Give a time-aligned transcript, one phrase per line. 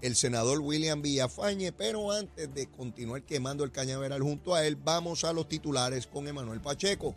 [0.00, 5.24] el senador William Villafañe, pero antes de continuar quemando el cañaveral junto a él, vamos
[5.24, 7.14] a los titulares con Emanuel Pacheco.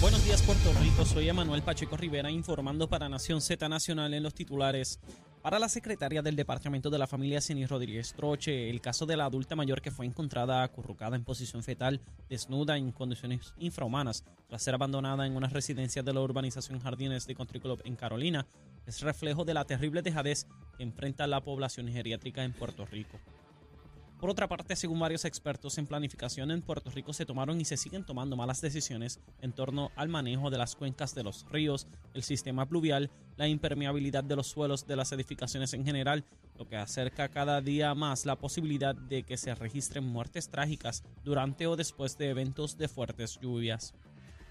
[0.00, 4.34] Buenos días Puerto Rico, soy Emanuel Pacheco Rivera informando para Nación Z Nacional en los
[4.34, 5.00] titulares.
[5.40, 9.24] Para la secretaria del Departamento de la Familia, Ceni Rodríguez Troche, el caso de la
[9.26, 14.74] adulta mayor que fue encontrada acurrucada en posición fetal, desnuda en condiciones infrahumanas, tras ser
[14.74, 18.46] abandonada en una residencia de la urbanización Jardines de Country Club en Carolina,
[18.86, 23.18] es reflejo de la terrible dejadez que enfrenta la población geriátrica en Puerto Rico.
[24.18, 27.76] Por otra parte, según varios expertos en planificación en Puerto Rico, se tomaron y se
[27.76, 32.22] siguen tomando malas decisiones en torno al manejo de las cuencas de los ríos, el
[32.22, 36.24] sistema pluvial, la impermeabilidad de los suelos de las edificaciones en general,
[36.56, 41.66] lo que acerca cada día más la posibilidad de que se registren muertes trágicas durante
[41.66, 43.92] o después de eventos de fuertes lluvias.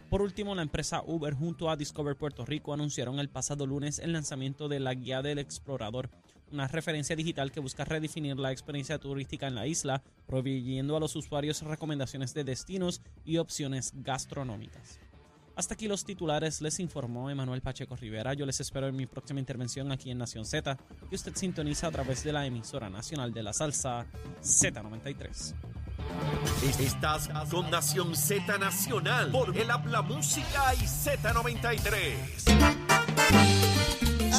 [0.09, 4.13] Por último, la empresa Uber junto a Discover Puerto Rico anunciaron el pasado lunes el
[4.13, 6.09] lanzamiento de la Guía del Explorador,
[6.51, 11.15] una referencia digital que busca redefinir la experiencia turística en la isla, proveyendo a los
[11.15, 14.99] usuarios recomendaciones de destinos y opciones gastronómicas.
[15.55, 18.33] Hasta aquí los titulares, les informó Emanuel Pacheco Rivera.
[18.33, 20.77] Yo les espero en mi próxima intervención aquí en Nación Z,
[21.09, 24.05] que usted sintoniza a través de la emisora nacional de la salsa
[24.41, 25.55] Z93.
[26.79, 32.15] Estás con Nación Z Nacional por el Habla Música y Z93.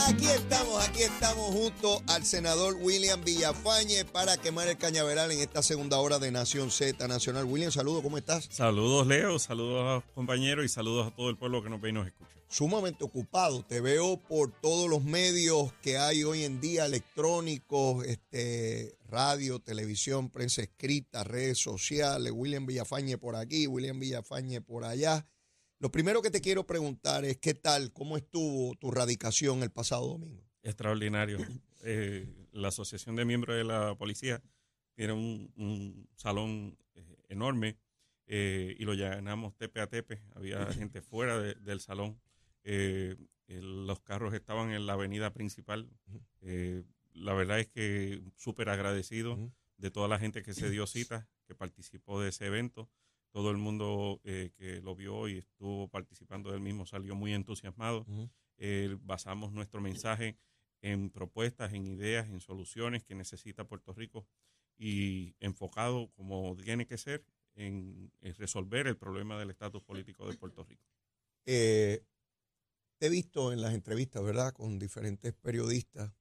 [0.09, 5.62] Aquí estamos, aquí estamos junto al senador William Villafañe para quemar el cañaveral en esta
[5.62, 7.44] segunda hora de Nación Z Nacional.
[7.44, 8.48] William, saludos, ¿cómo estás?
[8.50, 11.91] Saludos, Leo, saludos a los compañeros y saludos a todo el pueblo que nos ve
[11.91, 12.35] y nos escucha.
[12.48, 18.96] Sumamente ocupado, te veo por todos los medios que hay hoy en día, electrónicos, este,
[19.08, 25.26] radio, televisión, prensa escrita, redes sociales, William Villafañe por aquí, William Villafañe por allá.
[25.80, 30.06] Lo primero que te quiero preguntar es qué tal, cómo estuvo tu radicación el pasado
[30.08, 30.42] domingo.
[30.62, 31.38] Extraordinario.
[31.88, 34.42] Eh, la Asociación de Miembros de la Policía
[34.96, 37.78] tiene un, un salón eh, enorme
[38.26, 40.20] eh, y lo llenamos tepe a tepe.
[40.34, 42.20] Había gente fuera de- del salón.
[42.69, 43.16] Eh,
[43.47, 45.88] los carros estaban en la avenida principal.
[46.41, 46.82] Eh,
[47.12, 49.53] la verdad es que súper agradecido Ujú.
[49.78, 52.91] de toda la gente que se dio cita, que participó de ese evento.
[53.31, 58.00] Todo el mundo eh, que lo vio y estuvo participando del mismo salió muy entusiasmado.
[58.00, 58.28] Ujú.
[58.59, 60.37] Eh, basamos nuestro mensaje
[60.82, 64.26] en propuestas, en ideas, en soluciones que necesita Puerto Rico
[64.76, 67.25] y enfocado como tiene que ser
[67.55, 70.84] en, en resolver el problema del estatus político de Puerto Rico.
[71.47, 72.03] Eh,
[72.98, 76.12] te he visto en las entrevistas, ¿verdad?, con diferentes periodistas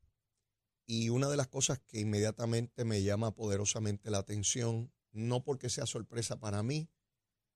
[0.86, 5.86] y una de las cosas que inmediatamente me llama poderosamente la atención, no porque sea
[5.86, 6.90] sorpresa para mí,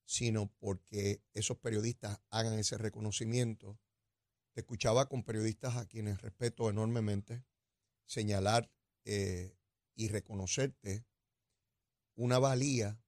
[0.05, 3.79] sino porque esos periodistas hagan ese reconocimiento.
[4.53, 7.45] Te escuchaba con periodistas a quienes respeto enormemente
[8.05, 8.71] señalar
[9.05, 9.55] eh,
[9.93, 11.05] y reconocerte
[12.15, 12.99] una valía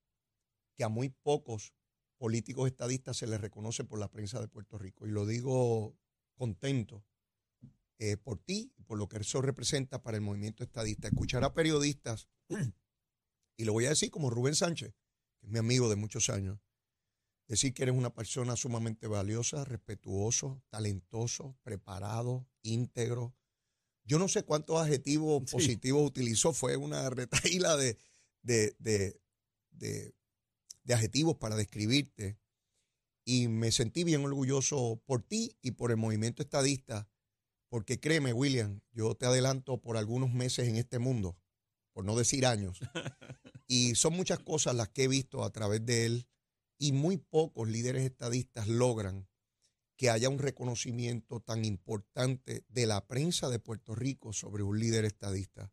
[0.75, 1.73] que a muy pocos
[2.17, 5.07] políticos estadistas se les reconoce por la prensa de Puerto Rico.
[5.07, 5.97] Y lo digo
[6.41, 7.05] contento
[7.99, 11.07] eh, por ti y por lo que eso representa para el movimiento estadista.
[11.07, 12.29] Escuchar a periodistas,
[13.57, 14.95] y lo voy a decir como Rubén Sánchez,
[15.39, 16.59] que es mi amigo de muchos años,
[17.47, 23.35] decir que eres una persona sumamente valiosa, respetuoso, talentoso, preparado, íntegro.
[24.03, 25.51] Yo no sé cuántos adjetivos Sí.
[25.57, 27.99] positivos utilizó, fue una retaíla de,
[28.41, 29.21] de, de,
[30.83, 32.39] de adjetivos para describirte.
[33.25, 37.07] Y me sentí bien orgulloso por ti y por el movimiento estadista,
[37.69, 41.37] porque créeme, William, yo te adelanto por algunos meses en este mundo,
[41.93, 42.79] por no decir años.
[43.67, 46.27] Y son muchas cosas las que he visto a través de él
[46.77, 49.29] y muy pocos líderes estadistas logran
[49.97, 55.05] que haya un reconocimiento tan importante de la prensa de Puerto Rico sobre un líder
[55.05, 55.71] estadista.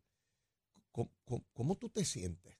[0.91, 2.57] ¿Cómo, cómo- cómo tú te sientes?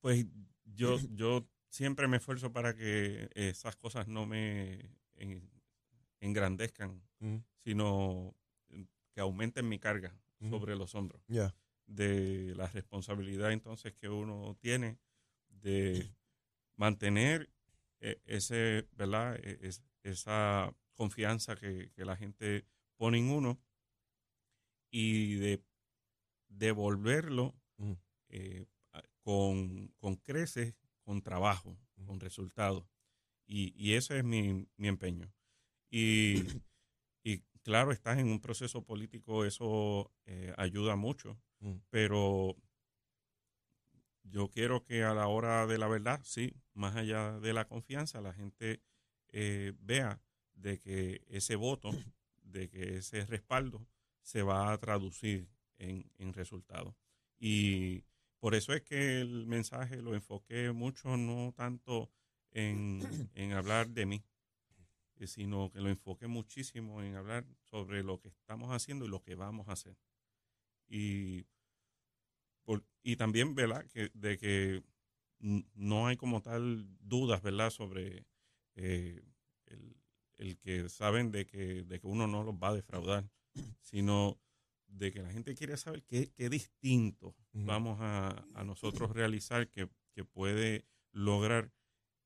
[0.00, 0.26] Pues
[0.64, 5.50] yo, yo siempre me esfuerzo para que esas cosas no me en-
[6.20, 8.34] engrandezcan, Mm, sino
[9.12, 10.14] que aumenten mi carga
[10.48, 11.22] sobre los hombros.
[11.86, 14.98] De la responsabilidad entonces que uno tiene
[15.48, 15.92] de
[16.76, 17.50] mantener
[18.00, 19.36] eh, ese, ¿verdad?
[19.42, 22.64] E- es- esa confianza que, que la gente
[22.96, 23.60] pone en uno
[24.90, 25.62] y de
[26.48, 27.92] devolverlo Mm.
[28.30, 28.66] eh,
[29.22, 30.74] con, con creces,
[31.10, 31.76] con trabajo,
[32.06, 32.84] con resultados.
[33.44, 35.32] Y, y ese es mi, mi empeño.
[35.90, 36.34] Y,
[37.24, 41.74] y claro, estás en un proceso político, eso eh, ayuda mucho, Mm.
[41.90, 42.56] pero
[44.22, 48.22] yo quiero que a la hora de la verdad, sí, más allá de la confianza,
[48.22, 48.80] la gente
[49.28, 50.22] eh, vea
[50.54, 51.90] de que ese voto,
[52.42, 53.86] de que ese respaldo
[54.22, 56.94] se va a traducir en, en resultados.
[57.38, 58.04] Y
[58.40, 62.10] por eso es que el mensaje lo enfoqué mucho, no tanto
[62.52, 63.00] en,
[63.34, 64.24] en hablar de mí,
[65.16, 69.22] eh, sino que lo enfoqué muchísimo en hablar sobre lo que estamos haciendo y lo
[69.22, 69.96] que vamos a hacer.
[70.88, 71.46] Y,
[72.64, 73.86] por- y también, ¿verdad?
[73.86, 74.82] Que, de que
[75.40, 77.70] no hay como tal dudas, ¿verdad?
[77.70, 78.26] Sobre
[78.76, 79.22] eh,
[79.66, 79.96] el,
[80.38, 83.30] el que saben de que, de que uno no los va a defraudar,
[83.80, 84.38] sino
[84.90, 89.88] de que la gente quiere saber qué, qué distinto vamos a, a nosotros realizar que,
[90.12, 91.72] que puede lograr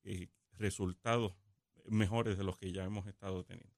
[0.02, 1.34] eh, resultados
[1.86, 3.74] mejores de los que ya hemos estado teniendo.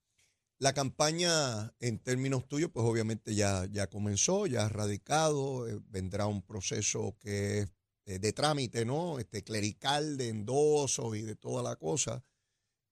[0.59, 6.27] La campaña, en términos tuyos, pues obviamente ya, ya comenzó, ya ha radicado, eh, vendrá
[6.27, 7.73] un proceso que es
[8.07, 9.19] eh, de trámite, ¿no?
[9.19, 12.25] Este clerical, de endosos y de toda la cosa.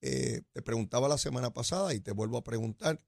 [0.02, 3.02] Eh, te preguntaba la semana pasada y te vuelvo a preguntar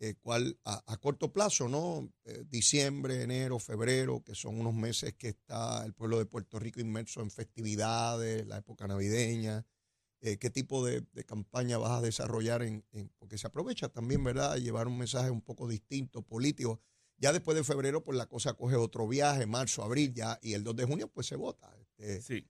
[0.00, 2.10] eh, cuál a, a corto plazo, ¿no?
[2.24, 6.80] Eh, diciembre, enero, febrero, que son unos meses que está el pueblo de Puerto Rico
[6.80, 9.66] inmerso en festividades, la época navideña.
[10.22, 12.62] Eh, ¿Qué tipo de, de campaña vas a desarrollar?
[12.62, 14.56] En, en- porque se aprovecha también, ¿verdad?
[14.56, 16.80] Llevar un mensaje un poco distinto, político.
[17.18, 20.64] Ya después de febrero, pues la cosa coge otro viaje, marzo, abril, ya, y el
[20.64, 21.74] 2 de junio, pues se vota.
[21.78, 22.48] Este, Sí.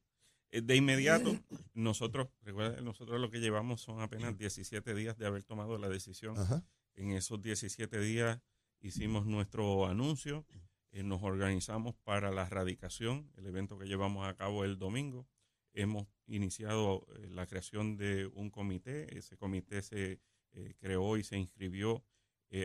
[0.52, 1.36] Eh, De inmediato,
[1.74, 6.36] nosotros, recuerda, nosotros lo que llevamos son apenas 17 días de haber tomado la decisión.
[6.38, 6.64] ajá.
[6.94, 8.40] En esos 17 días
[8.80, 10.46] hicimos nuestro anuncio,
[10.92, 15.26] eh, nos organizamos para la radicación, el evento que llevamos a cabo el domingo.
[15.72, 20.20] Hemos iniciado eh, la creación de un comité, ese comité se
[20.52, 22.04] eh, creó y se inscribió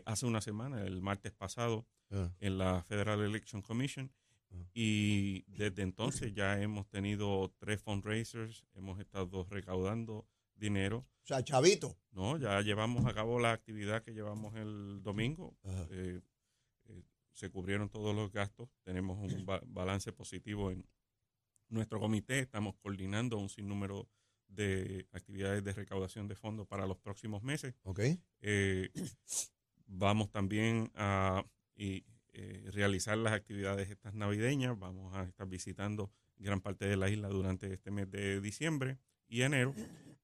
[0.06, 4.12] hace una semana, el martes pasado, Ah, en la Federal Election Commission.
[4.52, 4.56] Ah.
[4.74, 11.06] Y desde entonces ya hemos tenido tres fundraisers, hemos estado recaudando dinero.
[11.24, 11.98] O sea, chavito.
[12.12, 15.58] No, ya llevamos a cabo la actividad que llevamos el domingo.
[15.90, 16.22] Eh,
[16.86, 17.04] eh,
[17.34, 18.70] se cubrieron todos los gastos.
[18.84, 20.86] Tenemos un ba- balance positivo en
[21.70, 22.40] nuestro comité.
[22.40, 24.08] Estamos coordinando un sinnúmero
[24.48, 27.74] de actividades de recaudación de fondos para los próximos meses.
[27.84, 28.00] ¿Ok?
[28.42, 28.90] Eh,
[29.88, 31.44] vamos también a
[31.76, 32.06] y,
[32.72, 34.78] realizar las actividades estas navideñas.
[34.78, 39.42] Vamos a estar visitando gran parte de la isla durante este mes de diciembre y
[39.44, 39.74] enero.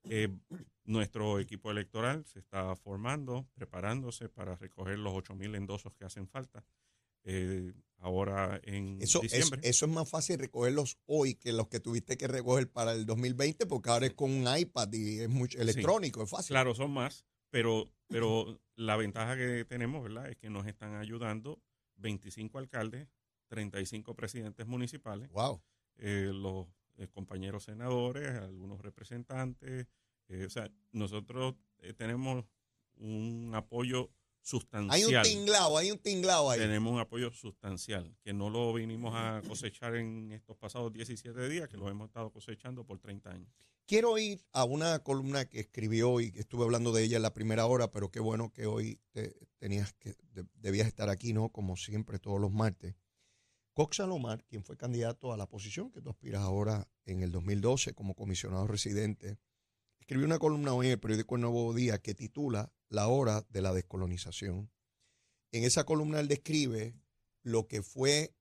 [0.06, 0.30] Eh,
[0.84, 6.66] nuestro equipo electoral se está formando, preparándose para recoger los 8.000 endosos que hacen falta.
[7.24, 9.62] eh, ahora en Eso, es, diciembre.
[9.64, 13.68] eso es más fácil recogerlos hoy que los que tuviste que recoger para el 2020,
[13.68, 16.56] porque ahora es con un iPad y es mucho electrónico, es fácil.
[16.56, 20.32] Claro, son más, pero, pero la ventaja que tenemos, ¿verdad?
[20.32, 21.62] Es que nos están ayudando
[21.98, 23.08] 25 alcaldes,
[23.50, 25.62] 35 presidentes municipales, Wow.
[25.98, 26.66] eh, los
[26.98, 29.88] eh, compañeros senadores, algunos representantes.
[30.30, 32.46] eh, o sea, nosotros eh, tenemos
[32.98, 34.12] un apoyo Hay
[34.42, 35.18] sustancial.
[35.18, 36.60] un tinglado, hay un tinglado ahí.
[36.60, 41.68] Tenemos un apoyo sustancial, que no lo vinimos a cosechar en estos pasados 17 días,
[41.70, 43.50] que lo hemos estado cosechando por 30 años.
[43.88, 47.34] Quiero ir a una columna que escribió y que estuve hablando de ella en la
[47.34, 51.50] primera hora, pero qué bueno que hoy te- tenías que, de- debías estar aquí, ¿no?
[51.50, 52.96] Como siempre, todos los martes.
[53.74, 57.94] Cox Salomar, quien fue candidato a la posición que tú aspiras ahora en el 2012
[57.94, 59.38] como comisionado residente,
[60.00, 63.62] escribió una columna hoy en el periódico El Nuevo Día que titula La hora de
[63.62, 64.70] la descolonización.
[65.54, 66.96] En esa columna él describe
[67.44, 68.36] lo que fue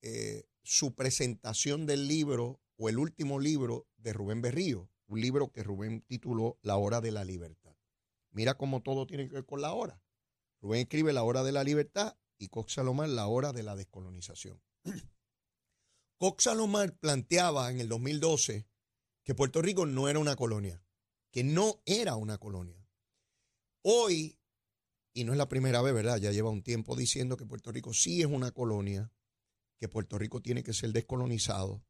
[0.00, 5.62] eh, su presentación del libro o el último libro de Rubén Berrío, un libro que
[5.62, 7.76] Rubén tituló La hora de la libertad.
[8.30, 10.02] Mira cómo todo tiene que ver con la hora.
[10.62, 14.60] Rubén escribe La hora de la libertad y Cox Salomar La hora de la descolonización.
[16.18, 18.66] Cox Salomar planteaba en el 2012
[19.22, 20.84] que Puerto Rico no era una colonia,
[21.30, 22.84] que no era una colonia.
[23.82, 24.40] Hoy,
[25.14, 26.18] y no es la primera vez, ¿verdad?
[26.18, 29.12] Ya lleva un tiempo diciendo que Puerto Rico sí es una colonia,
[29.78, 31.84] que Puerto Rico tiene que ser descolonizado.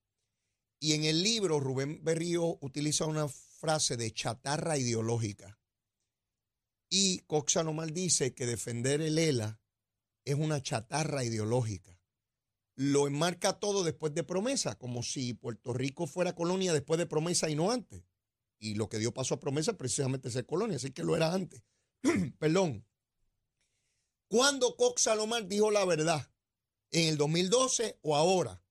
[0.81, 5.59] Y en el libro Rubén Berrío utiliza una frase de chatarra ideológica.
[6.91, 9.62] Y Cox Salomar dice que defender el ELA
[10.25, 11.99] es una chatarra ideológica.
[12.75, 17.51] Lo enmarca todo después de promesa, como si Puerto Rico fuera colonia después de promesa
[17.51, 18.03] y no antes.
[18.59, 21.33] Y lo que dio paso a promesa es precisamente ser colonia, así que lo era
[21.33, 21.63] antes.
[22.39, 22.87] Perdón.
[24.29, 26.31] ¿Cuándo Cox Salomar dijo la verdad?
[26.91, 28.63] ¿En el 2012 o ahora?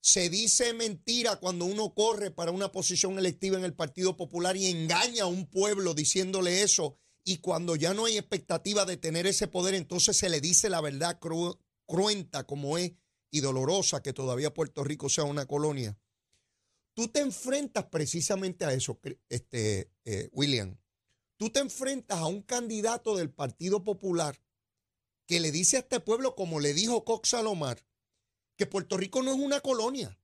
[0.00, 4.66] Se dice mentira cuando uno corre para una posición electiva en el Partido Popular y
[4.66, 6.98] engaña a un pueblo diciéndole eso.
[7.28, 10.80] Y cuando ya no hay expectativa de tener ese poder, entonces se le dice la
[10.80, 11.20] verdad
[11.84, 12.92] cruenta como es
[13.30, 15.98] y dolorosa que todavía Puerto Rico sea una colonia.
[16.94, 20.78] Tú te enfrentas precisamente a eso, este, eh, William.
[21.36, 24.40] Tú te enfrentas a un candidato del Partido Popular
[25.26, 27.84] que le dice a este pueblo, como le dijo Cox Salomar,
[28.56, 30.18] que Puerto Rico no es una colonia,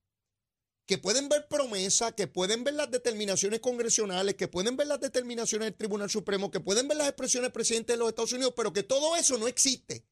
[0.85, 5.67] que pueden ver promesas, que pueden ver las determinaciones congresionales, que pueden ver las determinaciones
[5.67, 8.71] del Tribunal Supremo, que pueden ver las expresiones del presidente de los Estados Unidos, pero
[8.71, 10.05] que todo eso no existe,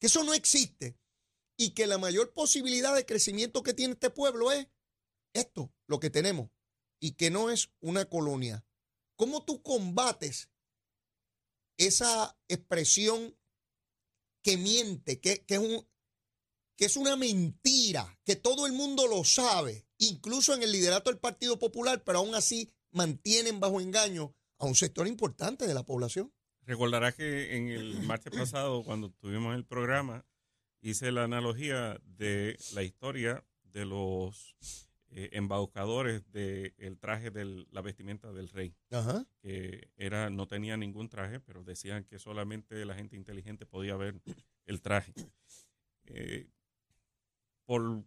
[0.00, 0.98] que eso no existe
[1.56, 4.66] y que la mayor posibilidad de crecimiento que tiene este pueblo es
[5.34, 6.50] esto, lo que tenemos,
[7.00, 8.64] y que no es una colonia.
[9.16, 10.48] ¿Cómo tú combates
[11.76, 13.36] esa expresión
[14.42, 15.86] que miente, que, es un,
[16.76, 21.18] que es una mentira, que todo el mundo lo sabe, incluso en el liderato del
[21.18, 26.32] Partido Popular, pero aún así mantienen bajo engaño a un sector importante de la población?
[26.62, 30.24] Recordarás que en el martes pasado, cuando tuvimos el programa,
[30.80, 34.56] hice la analogía de la historia de los
[35.10, 38.74] eh, embaucadores del traje de la vestimenta del rey,
[39.42, 44.20] que era no tenía ningún traje, pero decían que solamente la gente inteligente podía ver
[44.66, 45.12] el traje.
[46.06, 46.48] Eh,
[47.64, 48.04] por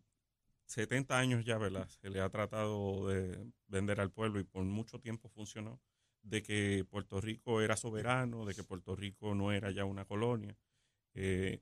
[0.67, 1.87] 70 años ya, ¿verdad?
[1.87, 5.81] Se le ha tratado de vender al pueblo y por mucho tiempo funcionó
[6.23, 10.57] de que Puerto Rico era soberano, de que Puerto Rico no era ya una colonia.
[11.13, 11.61] Eh,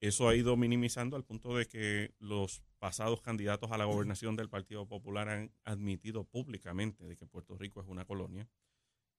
[0.00, 4.48] eso ha ido minimizando al punto de que los pasados candidatos a la gobernación del
[4.48, 8.48] Partido Popular han admitido públicamente de que Puerto Rico es una colonia.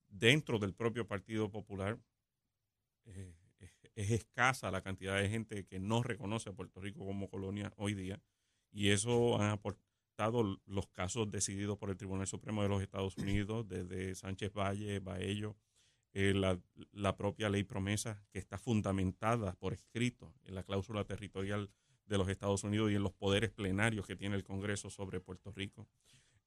[0.08, 1.98] Dentro del propio Partido Popular
[3.04, 7.74] eh, es, escasa la cantidad de gente que no reconoce a Puerto Rico como colonia
[7.76, 8.22] hoy día
[8.70, 13.68] y eso ha aportado los casos decididos por el Tribunal Supremo de los Estados Unidos
[13.68, 15.56] desde Sánchez Valle, Baello,
[16.14, 21.70] eh, la, propia ley promesa que está fundamentada por escrito en la cláusula territorial
[22.06, 25.52] de los Estados Unidos y en los poderes plenarios que tiene el Congreso sobre Puerto
[25.52, 25.86] Rico,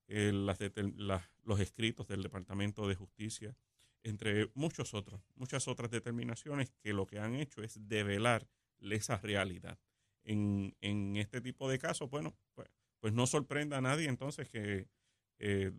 [0.07, 3.55] eh, los escritos del Departamento de Justicia,
[4.03, 8.47] entre muchos otros, muchas otras determinaciones que lo que han hecho es develar
[8.81, 9.77] esa realidad.
[10.23, 14.87] En, este tipo de casos, bueno, pues, pues no sorprenda a nadie entonces que
[15.39, 15.71] eh,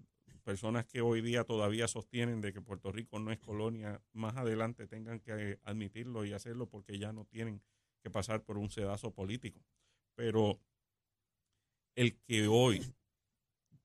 [0.42, 4.86] personas que hoy día todavía sostienen de que Puerto Rico no es colonia, más adelante
[4.86, 7.62] tengan que admitirlo y hacerlo porque ya no tienen
[8.02, 9.64] que pasar por un sedazo político.
[10.14, 10.60] Pero
[11.94, 12.82] el que hoy,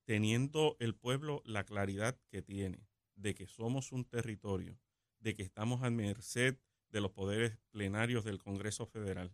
[0.05, 4.79] teniendo el pueblo la claridad que tiene de que somos un territorio,
[5.19, 6.57] de que estamos a merced
[6.89, 9.31] de los poderes plenarios del Congreso Federal,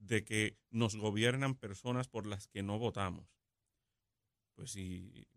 [0.00, 3.28] de que nos gobiernan personas por las que no votamos,
[4.54, 5.28] pues si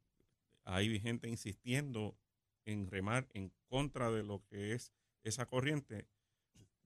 [0.63, 2.17] hay gente insistiendo
[2.65, 4.93] en remar en contra de lo que es
[5.23, 6.07] esa corriente.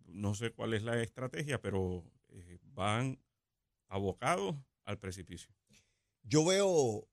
[0.05, 3.19] No sé cuál es la estrategia, pero eh, van
[3.87, 5.53] abocados al precipicio.
[6.23, 7.07] Yo veo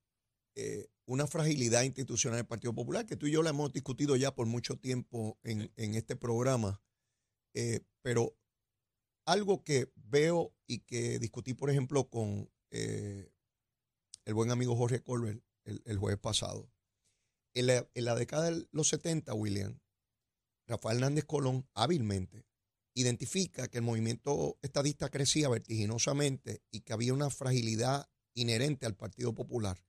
[0.55, 4.35] eh, una fragilidad institucional del Partido Popular, que tú y yo la hemos discutido ya
[4.35, 6.81] por mucho tiempo en, este programa,
[7.53, 8.37] eh, pero
[9.27, 15.99] algo que veo y que discutí, por ejemplo, con el buen amigo Jorge Colbert el,
[15.99, 16.71] jueves pasado.
[17.55, 19.81] En la, década de los 70, William,
[20.67, 22.47] Rafael Hernández Colón hábilmente
[22.95, 29.35] identifica que el movimiento estadista crecía vertiginosamente y que había una fragilidad inherente al Partido
[29.35, 29.85] Popular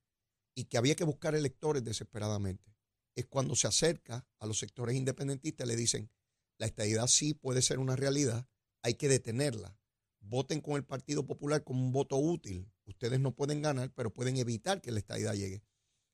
[0.56, 2.75] y que había que buscar electores desesperadamente.
[3.15, 6.12] Es cuando se acerca a los sectores independentistas y le dicen,
[6.58, 8.48] la estadidad sí puede ser una realidad,
[8.86, 9.77] hay que detenerla.
[10.20, 14.38] Voten con el Partido Popular como un voto útil Ustedes no pueden ganar, pero pueden
[14.38, 15.63] evitar que la estadidad llegue.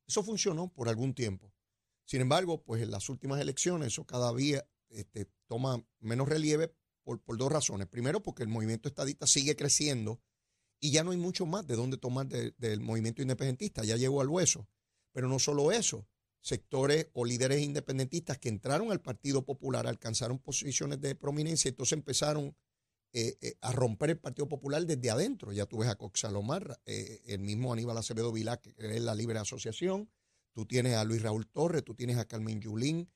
[0.08, 1.54] Eso funcionó por algún tiempo.
[2.06, 6.74] Sin embargo, pues en las últimas elecciones eso cada día este, toma menos relieve
[7.04, 7.88] por, dos razones.
[7.88, 10.22] Primero, porque el movimiento estadista sigue creciendo
[10.80, 14.30] y ya no hay mucho más de dónde tomar del movimiento independentista, ya llegó al
[14.30, 14.68] hueso.
[15.12, 16.08] Pero no solo eso,
[16.41, 22.55] sectores o líderes independentistas que entraron al Partido Popular alcanzaron posiciones de prominencia, entonces empezaron
[23.13, 25.51] eh, eh, a romper el Partido Popular desde adentro.
[25.51, 29.13] Ya tú ves a Cox Salomar, eh, el mismo Aníbal Acevedo Vilá, que es la
[29.13, 30.10] libre asociación,
[30.53, 33.10] tú tienes a Luis Raúl Torres, tú tienes a Carmen Yulín,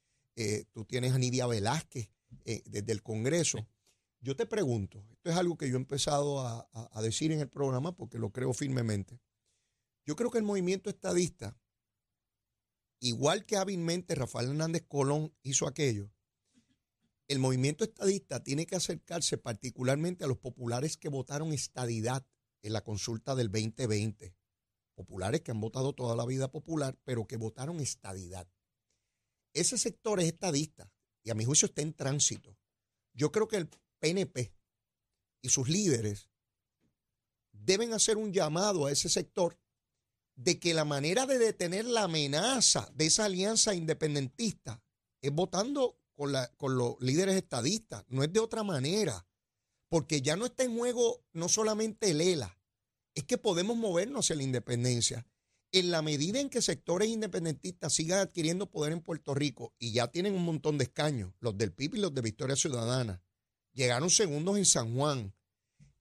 [0.72, 2.10] tú tienes a Nidia Velázquez
[2.66, 3.66] desde el Congreso.
[4.20, 7.96] Yo te pregunto, esto es algo que yo he empezado a decir en el programa
[7.96, 9.22] porque lo creo firmemente.
[10.06, 11.58] Yo creo que el movimiento estadista,
[13.06, 16.10] igual que hábilmente Rafael Hernández Colón hizo aquello,
[17.28, 22.26] el movimiento estadista tiene que acercarse particularmente a los populares que votaron estadidad
[22.64, 24.36] en la consulta del 2020.
[24.96, 28.48] Populares que han votado toda la vida popular, pero que votaron estadidad.
[29.54, 30.92] Ese sector es estadista
[31.24, 32.58] y a mi juicio está en tránsito.
[33.14, 33.70] Yo creo que el
[34.00, 34.52] PNP
[35.42, 36.28] y sus líderes
[37.52, 39.60] deben hacer un llamado a ese sector
[40.36, 44.84] de que la manera de detener la amenaza de esa alianza independentista
[45.22, 49.26] es votando con, la, con los líderes estadistas, no es de otra manera,
[49.90, 52.60] porque ya no está en juego no solamente el ELA,
[53.14, 55.26] es que podemos movernos hacia la independencia.
[55.72, 60.08] En la medida en que sectores independentistas sigan adquiriendo poder en Puerto Rico y ya
[60.08, 63.22] tienen un montón de escaños, los del PIB y los de Victoria Ciudadana,
[63.74, 65.35] llegaron segundos en San Juan,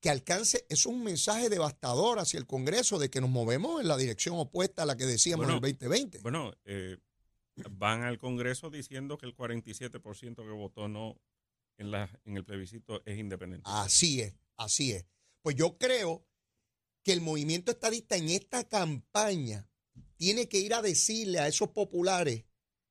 [0.05, 3.97] que alcance, es un mensaje devastador hacia el Congreso de que nos movemos en la
[3.97, 6.19] dirección opuesta a la que decíamos en el 2020.
[6.19, 6.99] Bueno, eh,
[7.71, 11.19] van al Congreso diciendo que el 47% que votó no
[11.79, 13.65] en, la, en el plebiscito es independiente.
[13.73, 15.07] Así es, así es.
[15.41, 16.27] Pues yo creo
[17.03, 19.71] que el movimiento estadista en esta campaña
[20.19, 22.45] tiene que ir a decirle a esos populares,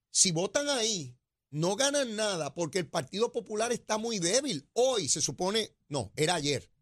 [0.10, 1.16] si votan ahí,
[1.52, 4.68] no ganan nada porque el Partido Popular está muy débil.
[4.74, 6.73] Hoy se supone, no, era ayer.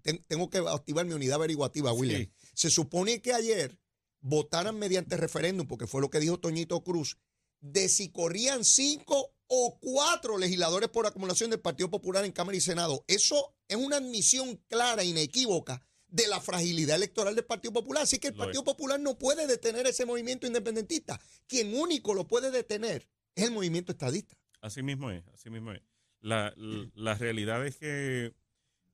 [0.00, 2.30] Tengo que activar mi unidad averiguativa, William.
[2.54, 3.78] Se supone que ayer
[4.20, 7.18] votaran mediante referéndum, porque fue lo que dijo Toñito Cruz,
[7.60, 12.60] de si corrían cinco o cuatro legisladores por acumulación del Partido Popular en Cámara y
[12.60, 13.04] Senado.
[13.08, 18.02] Eso es una admisión clara, inequívoca, de la fragilidad electoral del Partido Popular.
[18.02, 21.20] Así que el Partido Popular no puede detener ese movimiento independentista.
[21.46, 24.36] Quien único lo puede detener es el movimiento estadista.
[24.60, 25.82] Así mismo es, así mismo es.
[26.20, 28.34] La, la, realidad es que,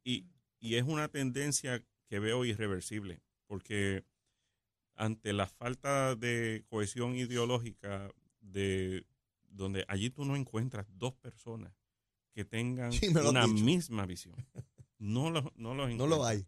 [0.04, 0.26] y,
[0.66, 4.04] y es una tendencia que veo irreversible, porque
[4.96, 9.06] ante la falta de cohesión ideológica de
[9.49, 11.73] donde allí tú no encuentras dos personas
[12.32, 12.90] que tengan
[13.26, 14.35] una misma visión.
[14.99, 16.46] No lo, no, no lo hay.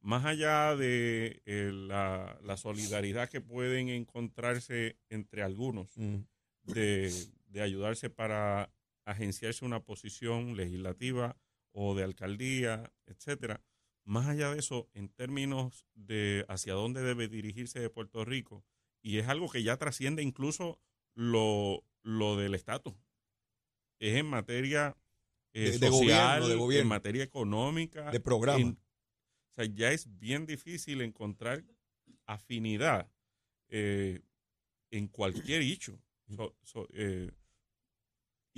[0.00, 6.18] Más allá de eh, la, solidaridad que pueden encontrarse entre algunos, mm.
[6.66, 7.12] de,
[7.48, 8.72] de ayudarse para
[9.04, 11.36] agenciarse una posición legislativa
[11.72, 13.62] o de alcaldía, etcétera,
[14.04, 18.64] más allá de eso, en términos de hacia dónde debe dirigirse de Puerto Rico,
[19.02, 20.80] y es algo que ya trasciende incluso
[21.14, 22.94] lo, del estatus,
[23.98, 24.96] es en materia
[25.52, 28.70] eh, social, en materia económica, de programa.
[28.70, 31.64] o sea, ya es bien difícil encontrar
[32.24, 33.10] afinidad
[33.68, 34.20] eh,
[34.90, 36.00] en cualquier hecho.
[36.92, 37.30] Eh,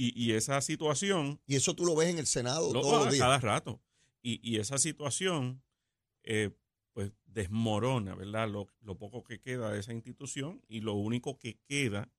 [0.08, 1.40] y, esa situación...
[1.46, 3.22] Y eso tú lo ves en el Senado todos los días.
[3.22, 3.82] Cada rato.
[4.22, 5.62] Y, esa situación,
[6.22, 6.50] eh,
[6.92, 8.48] pues, desmorona, ¿verdad?
[8.48, 8.66] Lo,
[8.98, 12.12] poco que queda de esa institución y lo único que queda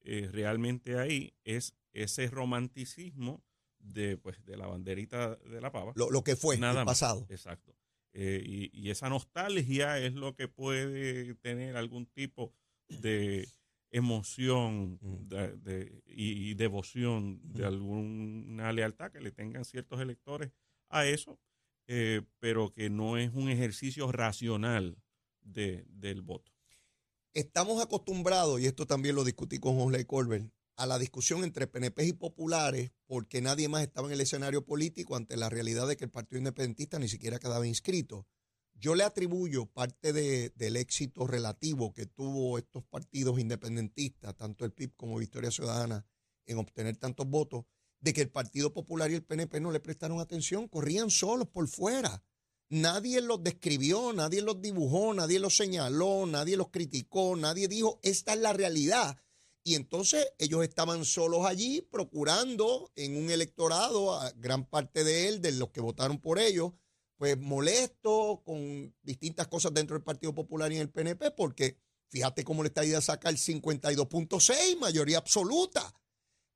[0.00, 3.42] eh, realmente ahí es ese romanticismo
[3.78, 5.92] de, pues, de la banderita de la pava.
[5.96, 7.26] Lo, que fue Nada el pasado.
[7.28, 7.74] Exacto.
[8.12, 12.52] Eh, y, esa nostalgia es lo que puede tener algún tipo
[12.88, 13.48] de
[13.94, 20.50] emoción de, y, devoción de alguna lealtad que le tengan ciertos electores
[20.88, 21.38] a eso,
[21.86, 24.98] eh, pero que no es un ejercicio racional
[25.42, 26.50] de, del voto.
[27.34, 32.04] Estamos acostumbrados, y esto también lo discutí con José Colbert, a la discusión entre PNP
[32.04, 36.04] y populares porque nadie más estaba en el escenario político ante la realidad de que
[36.04, 38.26] el Partido Independentista ni siquiera quedaba inscrito.
[38.74, 44.94] Yo le atribuyo parte del éxito relativo que tuvo estos partidos independentistas, tanto el PIB
[44.96, 46.06] como Victoria Ciudadana,
[46.46, 47.64] en obtener tantos votos,
[48.00, 51.66] de que el Partido Popular y el PNP no le prestaron atención, corrían solos por
[51.68, 52.22] fuera.
[52.68, 58.34] Nadie los describió, nadie los dibujó, nadie los señaló, nadie los criticó, nadie dijo, esta
[58.34, 59.16] es la realidad.
[59.62, 65.40] Y entonces ellos estaban solos allí procurando en un electorado, a gran parte de él,
[65.40, 66.72] de los que votaron por ellos,
[67.24, 71.78] pues molesto con distintas cosas dentro del Partido Popular y el PNP, porque
[72.10, 75.94] fíjate cómo le está a sacar el 52.6, mayoría absoluta.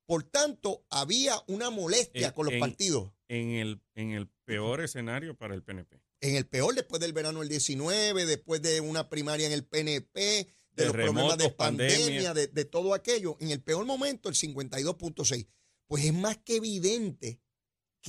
[0.05, 3.11] Por tanto, había una molestia con los partidos.
[3.27, 6.03] En el, en el peor escenario para el PNP.
[6.21, 10.47] En el peor, después del verano del 19, después de una primaria en el PNP,
[10.73, 13.37] de los problemas de pandemia, de, de todo aquello.
[13.39, 15.47] En el peor momento, el 52.6.
[15.87, 17.41] Pues es más que evidente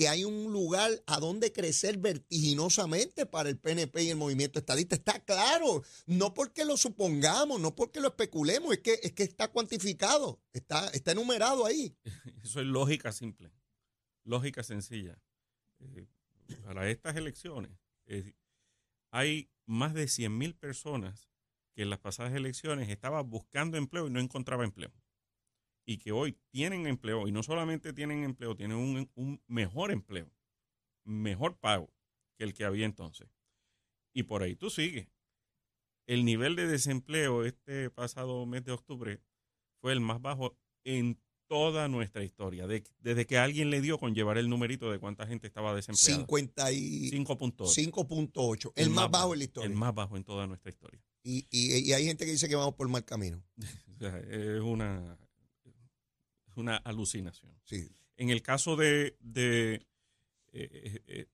[0.01, 4.95] que hay un lugar a donde crecer vertiginosamente para el PNP y el movimiento estadista.
[4.95, 9.49] Está claro, no porque lo supongamos, no porque lo especulemos, es que, es que está
[9.49, 11.95] cuantificado, está, está enumerado ahí.
[12.43, 13.53] Eso es lógica simple,
[14.25, 15.21] lógica sencilla.
[15.81, 16.07] Eh,
[16.65, 17.71] para estas elecciones
[19.11, 21.29] hay más de 100 mil personas
[21.75, 24.95] que en las pasadas elecciones estaban buscando empleo y no encontraba empleo.
[25.91, 30.31] Y que hoy tienen empleo, y no solamente tienen empleo, tienen un, un mejor empleo,
[31.03, 31.93] mejor pago
[32.39, 33.29] que el que había entonces.
[34.13, 35.09] Y por ahí tú sigues.
[36.07, 39.21] El nivel de desempleo este pasado mes de octubre
[39.81, 44.39] fue el más bajo en toda nuestra historia, desde que alguien le dio con llevar
[44.39, 46.25] el numerito de cuánta gente estaba desempleada.
[46.25, 48.73] 55.8.
[48.77, 49.69] El, el, más bajo, en la historia.
[49.69, 51.03] El más bajo en toda nuestra historia.
[51.25, 53.43] Y, y, hay gente que dice que vamos por mal camino.
[54.31, 55.19] es una,
[56.61, 57.53] una alucinación.
[57.65, 57.91] Sí.
[58.17, 59.83] En el caso de, de eh,
[60.53, 61.27] eh, eh,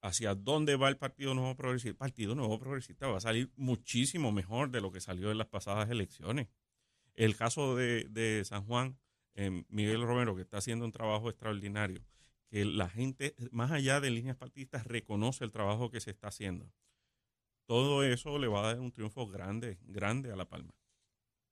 [0.00, 4.32] hacia dónde va el Partido Nuevo Progresista, el Partido Nuevo Progresista va a salir muchísimo
[4.32, 6.48] mejor de lo que salió en las pasadas elecciones.
[7.14, 8.96] El caso de, San Juan,
[9.34, 12.04] eh, Miguel Romero, que está haciendo un trabajo extraordinario,
[12.48, 16.72] que la gente, más allá de líneas partidistas, reconoce el trabajo que se está haciendo.
[17.66, 20.72] Todo eso le va a dar un triunfo grande, grande a La Palma.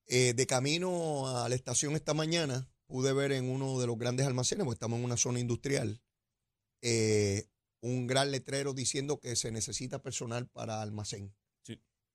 [0.09, 4.27] Eh, de camino a la estación esta mañana, pude ver en uno de los grandes
[4.27, 6.01] almacenes, porque estamos en una zona industrial,
[6.81, 7.49] eh,
[7.81, 11.35] un gran letrero diciendo que se necesita personal para almacén.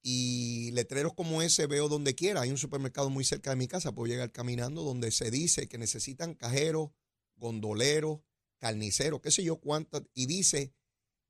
[0.04, 2.42] Y letreros como ese veo donde quiera.
[2.42, 5.78] Hay un supermercado muy cerca de mi casa, puedo llegar caminando, donde se dice que
[5.78, 6.90] necesitan cajeros,
[7.36, 8.22] gondoleros,
[8.58, 10.74] carniceros, qué sé yo cuántas, y dice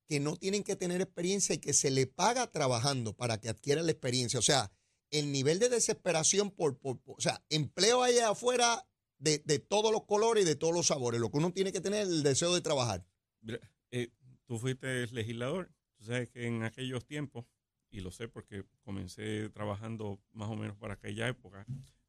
[0.08, 3.88] que no tienen que tener experiencia y que se le paga trabajando para que adquieran
[3.88, 4.40] la experiencia.
[4.40, 4.72] O sea,
[5.12, 8.88] el nivel de desesperación por, por, o sea, empleo allá afuera
[9.20, 11.22] de, todos los colores y de todos los sabores.
[11.22, 13.06] Lo que uno tiene que tener es el deseo de trabajar.
[13.92, 14.10] Eh,
[14.46, 15.72] tú fuiste legislador.
[15.98, 17.46] Tú sabes que en aquellos tiempos
[17.92, 21.66] y lo sé porque comencé trabajando más o menos para aquella época,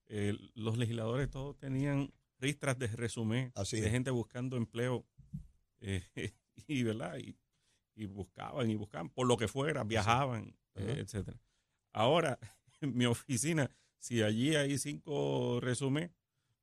[0.06, 5.04] eh, los legisladores todos tenían ristras de resumen de gente buscando empleo
[5.80, 6.02] eh,
[6.66, 7.18] y, ¿verdad?
[7.18, 7.36] Y,
[8.06, 11.40] buscaban y buscaban por lo que fuera, viajaban, eh, etcétera.
[11.92, 12.38] Ahora,
[12.82, 16.10] en mi oficina, si allí hay cinco resúmenes,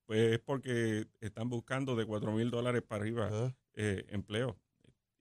[0.05, 4.57] pues es porque están buscando de cuatro mil dólares para arriba empleo.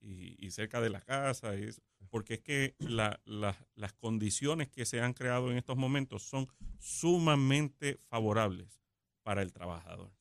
[0.00, 1.82] Y, cerca de la casa y eso.
[2.08, 8.80] Porque es que las condiciones que se han creado en estos momentos son sumamente favorables
[9.22, 10.17] para el trabajador.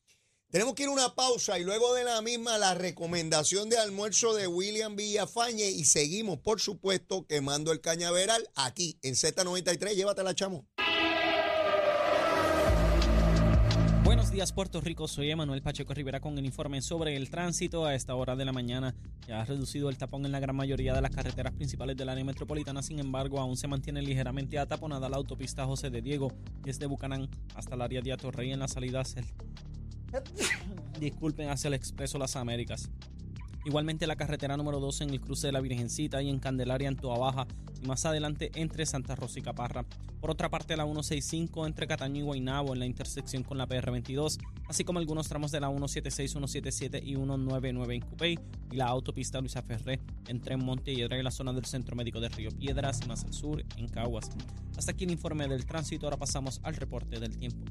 [0.50, 4.32] Tenemos que ir a una pausa y luego de la misma la recomendación de almuerzo
[4.32, 9.94] de William Villafañe y seguimos, por supuesto, quemando el cañaveral aquí en Z93.
[9.94, 10.66] Llévatela, chamo.
[14.38, 15.08] días, Puerto Rico.
[15.08, 17.86] Soy Emanuel Pacheco Rivera con el informe sobre el tránsito.
[17.86, 18.94] A esta hora de la mañana
[19.26, 22.24] ya ha reducido el tapón en la gran mayoría de las carreteras principales del área
[22.24, 22.80] metropolitana.
[22.82, 26.30] Sin embargo, aún se mantiene ligeramente ataponada la autopista José de Diego
[26.62, 29.22] desde Bucanán hasta el área de Atorrey en la salida hacia
[31.00, 32.90] Disculpen, hacia el Expreso Las Américas.
[33.64, 36.96] Igualmente la carretera número 2 en el cruce de la Virgencita y en Candelaria en
[36.96, 37.46] Toa Baja
[37.82, 39.84] y más adelante entre Santa Rosa y Caparra.
[40.20, 44.38] Por otra parte la 165 entre Cataño y Guaynabo en la intersección con la PR22,
[44.68, 48.38] así como algunos tramos de la 176, 177 y 199 en Cupey
[48.72, 52.50] y la autopista Luisa Ferré entre Montelledra y la zona del Centro Médico de Río
[52.50, 54.30] Piedras y más al sur en Caguas.
[54.76, 57.64] Hasta aquí el informe del tránsito, ahora pasamos al reporte del tiempo.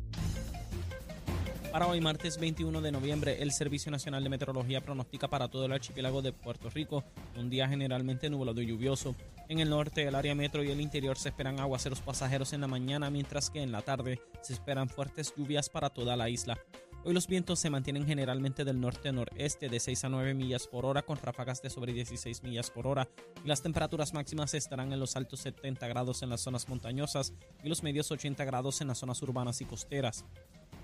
[1.72, 5.74] Para hoy, martes 21 de noviembre, el Servicio Nacional de Meteorología pronostica para todo el
[5.74, 7.04] archipiélago de Puerto Rico
[7.38, 9.16] un día generalmente nublado y lluvioso.
[9.50, 12.68] En el norte, el área metro y el interior se esperan aguaceros pasajeros en la
[12.68, 16.58] mañana, mientras que en la tarde se esperan fuertes lluvias para toda la isla.
[17.04, 21.04] Hoy los vientos se mantienen generalmente del norte-noreste de 6 a 9 millas por hora
[21.04, 23.08] con ráfagas de sobre 16 millas por hora
[23.44, 27.70] y las temperaturas máximas estarán en los altos 70 grados en las zonas montañosas y
[27.70, 30.26] los medios 80 grados en las zonas urbanas y costeras.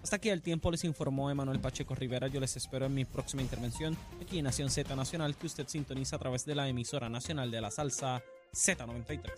[0.03, 2.27] Hasta aquí el tiempo les informó Emanuel Pacheco Rivera.
[2.27, 6.17] Yo les espero en mi próxima intervención aquí en Nación Z Nacional que usted sintoniza
[6.17, 8.21] a través de la emisora nacional de la salsa
[8.53, 9.31] Z93.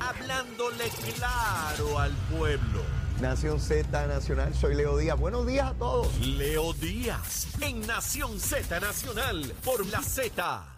[0.00, 2.82] Hablándole claro al pueblo.
[3.20, 5.18] Nación Z Nacional, soy Leo Díaz.
[5.18, 6.18] Buenos días a todos.
[6.20, 10.73] Leo Díaz en Nación Z Nacional por la Z.